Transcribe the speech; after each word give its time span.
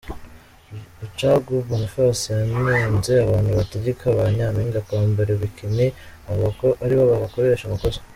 Rucagu 0.99 1.55
Boniface 1.67 2.29
yanenze 2.51 3.11
abantu 3.25 3.49
bategeka 3.59 4.05
ba 4.17 4.23
Nyampinga 4.35 4.79
kwambara 4.87 5.31
bikini 5.41 5.87
avuga 6.29 6.49
ko 6.59 6.67
aribo 6.83 7.03
babakoresha 7.11 7.65
amakosa. 7.67 7.99